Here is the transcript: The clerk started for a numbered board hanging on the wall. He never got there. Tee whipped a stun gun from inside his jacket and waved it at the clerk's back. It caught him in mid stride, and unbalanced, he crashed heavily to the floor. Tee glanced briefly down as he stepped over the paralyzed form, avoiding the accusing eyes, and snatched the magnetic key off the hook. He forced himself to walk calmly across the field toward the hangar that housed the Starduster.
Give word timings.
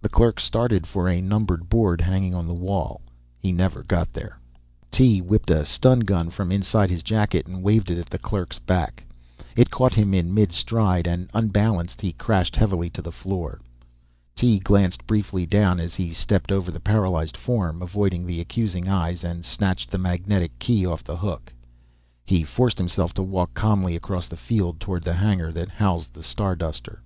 The 0.00 0.08
clerk 0.08 0.40
started 0.40 0.84
for 0.84 1.06
a 1.08 1.20
numbered 1.20 1.68
board 1.68 2.00
hanging 2.00 2.34
on 2.34 2.48
the 2.48 2.52
wall. 2.54 3.00
He 3.38 3.52
never 3.52 3.84
got 3.84 4.12
there. 4.12 4.40
Tee 4.90 5.20
whipped 5.20 5.48
a 5.48 5.64
stun 5.64 6.00
gun 6.00 6.28
from 6.30 6.50
inside 6.50 6.90
his 6.90 7.04
jacket 7.04 7.46
and 7.46 7.62
waved 7.62 7.88
it 7.88 7.96
at 7.96 8.10
the 8.10 8.18
clerk's 8.18 8.58
back. 8.58 9.06
It 9.54 9.70
caught 9.70 9.94
him 9.94 10.12
in 10.12 10.34
mid 10.34 10.50
stride, 10.50 11.06
and 11.06 11.30
unbalanced, 11.34 12.00
he 12.00 12.10
crashed 12.12 12.56
heavily 12.56 12.90
to 12.90 13.00
the 13.00 13.12
floor. 13.12 13.60
Tee 14.34 14.58
glanced 14.58 15.06
briefly 15.06 15.46
down 15.46 15.78
as 15.78 15.94
he 15.94 16.10
stepped 16.10 16.50
over 16.50 16.72
the 16.72 16.80
paralyzed 16.80 17.36
form, 17.36 17.80
avoiding 17.80 18.26
the 18.26 18.40
accusing 18.40 18.88
eyes, 18.88 19.22
and 19.22 19.44
snatched 19.44 19.92
the 19.92 19.98
magnetic 19.98 20.58
key 20.58 20.84
off 20.84 21.04
the 21.04 21.16
hook. 21.18 21.52
He 22.24 22.42
forced 22.42 22.78
himself 22.78 23.14
to 23.14 23.22
walk 23.22 23.54
calmly 23.54 23.94
across 23.94 24.26
the 24.26 24.36
field 24.36 24.80
toward 24.80 25.04
the 25.04 25.14
hangar 25.14 25.52
that 25.52 25.68
housed 25.70 26.12
the 26.12 26.24
Starduster. 26.24 27.02